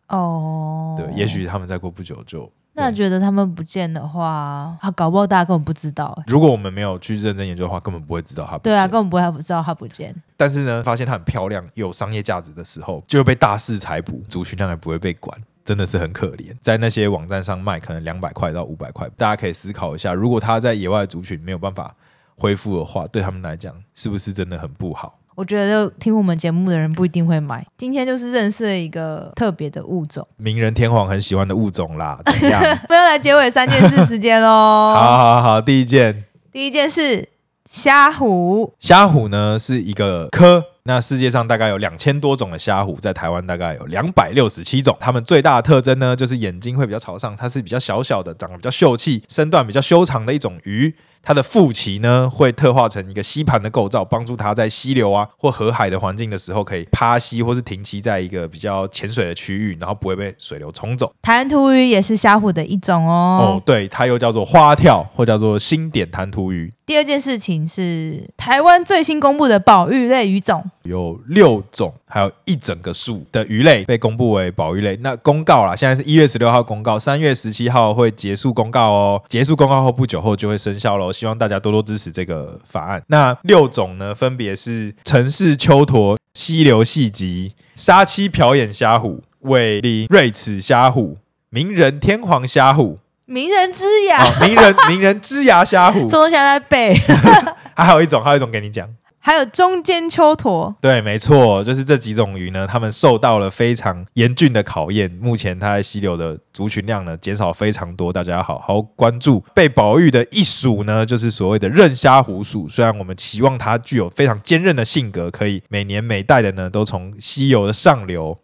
[0.07, 2.51] 哦，对，也许他们再过不久就……
[2.73, 6.17] 那觉得他们不见的话，他搞不好大家根本不知道。
[6.25, 8.71] 如果我们没有去认真研究的话，根本不会知道它不见。
[8.71, 10.15] 对啊，根本不会不知道它不见。
[10.37, 15.37] 但是呢，发现它很漂亮、有商业价值的时候，就会被大肆采捕，族群量也不会被管。
[15.63, 19.09] 真的是很可怜，在那些网站上卖，可能两百块到五百块。
[19.17, 21.95] 大家可以思考一下，如果他在野外族群没有办法
[22.37, 25.19] 恢复的话，对他们来讲是不是真的很不好？
[25.35, 27.65] 我觉得听我们节目的人不一定会买。
[27.77, 32.19] 今天就是认识了一个特别的物种，名人天皇很喜欢的物种啦。
[32.25, 32.61] 怎样？
[32.87, 34.47] 不要来结尾三件事时间 喽。
[34.47, 37.29] 好好好，第一件，第一件事，
[37.71, 38.75] 虾虎。
[38.81, 40.65] 虾虎呢是一个科。
[40.83, 44.97] 那世界上大概有两千多种的虾虎，在台湾大概有两百六十七种。
[44.99, 50.93] 它们最大的特征呢，就是眼睛会比较朝上，它是比较小小的，长得比较秀气，身段比较修长的一种鱼。
[51.23, 61.13] 它的腹鳍呢，会特化成一个吸盘的构造，帮助它在溪流啊或河海的环境的时候，可以趴溪或是停栖在一个比较浅水的区域，然后不会被水流冲走。
[61.21, 63.59] 弹涂鱼也是虾虎的一种哦。
[63.59, 66.73] 哦，对，它又叫做花跳，或叫做星点弹涂鱼。
[66.85, 74.97] 第二件事情是台湾最新公布的保育类鱼种，有六种，还有一整个树的鱼类被公布为保育类。
[74.97, 79.21] 那公告啦，现在是一月十六号公告，三月十七号会结束公告哦。
[79.29, 81.11] 结束公告后不久后就会生效喽。
[81.11, 83.03] 希望大家多多支持这个法案。
[83.07, 91.17] 那六种呢，分别是城市秋驼、溪流戏集、杀妻瓢眼虾虎、尾鳞瑞齿虾虎、
[91.49, 96.95] 名人天皇虾虎、名人之牙、哦、名人名人之牙虾虎，坐下来背。
[97.75, 98.87] 还有一种，还有一种给你讲。
[99.23, 105.09] 还有中间秋驼，对，没错，就是这几种鱼呢，它们受到了非常严峻的考验。
[105.21, 109.43] 目前它在溪流的族群量呢减少非常多，大家要好好关注。
[109.53, 112.67] 被保育的一属呢，就是所谓的刃虾虎属。
[112.67, 118.35] 虽然我们期望它具有非常坚韧的性格，可以每年每代的呢都从溪流的上游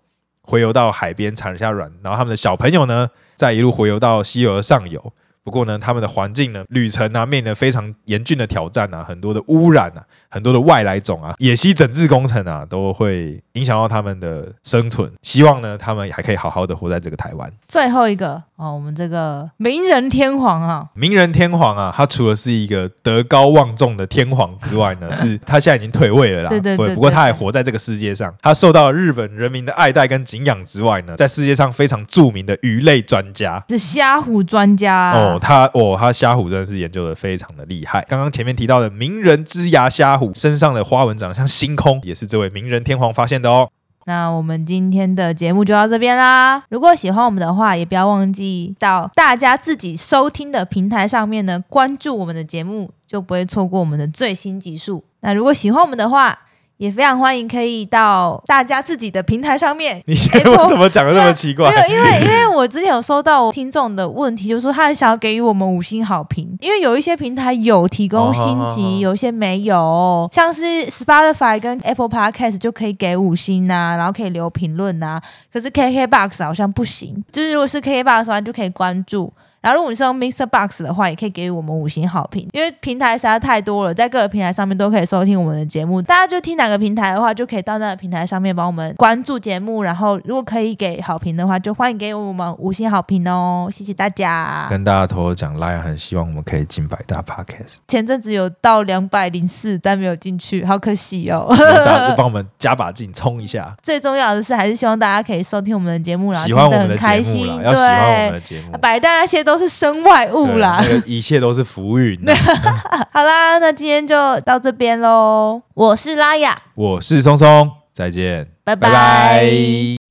[0.41, 5.11] 回游到海边产下卵，然后他们的小朋友呢再一路回游到溪流的上游。
[5.47, 15.09] 不过呢，他们的环境呢，旅程啊，面临非常严峻的挑战啊，很多的污染啊，很多的外来种啊，野溪整治工程啊，都会影响到他们的生存。
[15.21, 17.49] 希望呢，他们还可以好好的活在这个台湾。
[17.65, 26.49] 最后一个哦，我们这个名人天皇啊，名人天皇啊，他除了是一个德高望重的天皇之外呢， 是他现在已经退位了啦。
[26.49, 26.95] 对对，对对。
[26.95, 35.35] 不过他还活在这个世界上，他受到日本人民的爱戴跟敬仰之外呢，在世界上非常著名的鱼类专家，是虾虎专家啊。
[35.35, 35.37] 哦。
[35.39, 38.03] 他哦，他虾虎真的是研究的非常的厉害。
[38.09, 43.69] 刚刚前面提到的名人之牙虾虎身上的花纹长得像星空，也是这位名人天皇发现的哦。
[44.07, 46.63] 那我们今天的节目就到这边啦。
[46.69, 55.03] 如果喜欢我们的话，也不要忘记到大家自己收听的平台上面呢，关注我们的节目，就不会错过我们的最新集数。
[55.19, 56.39] 那如果喜欢我们的话，
[56.77, 60.01] 也非常欢迎可以到大家自己的平台上面。
[60.05, 61.69] 你现在为什么讲的那么奇怪？
[61.69, 75.19] 没有，因为因为我之前有收到听众的问题，就是说他很想要给予我们五星好评，因为有一些平台有提供星级，有一些没有，像是 Spotify 跟 Apple Podcast 就可以给五星呐、啊，然后可以留评论呐，
[75.51, 79.33] 可是 KKBox 好像不行，就是如果是 KKBox 的话，就可以关注。
[79.61, 86.01] 然后，如果你是用 Mixer Box 的话，也可以给予我们五星好评，因为平台实在太多了，在各个平台上面都可以收听我们的节目。
[86.01, 89.83] 大家就听哪个平台的话，就可以到那个平台上面帮我们关注节目。
[89.83, 94.67] 然后，如果可以给好评的话，就欢迎给我们五星好评哦，谢谢大家。
[94.69, 97.77] 跟大家偷偷讲，拉雅很希望我们可以进百大 Podcast。
[97.87, 101.47] 前阵子有到两百零四，但没有进去，好可惜哦。
[101.49, 103.75] 大家就帮我们加把劲，冲一下。
[103.81, 108.77] 最重要的是，还是希望大家可以收听我们的节目，然后喜欢我们的节目，要喜欢我们的节目。
[108.77, 112.19] 百大那些都是身外物啦，那个、一切都是浮云。
[113.13, 115.61] 好啦，那今天就到这边喽。
[115.73, 118.89] 我是拉雅，我是松松，再见，拜拜。
[118.89, 120.06] 拜拜。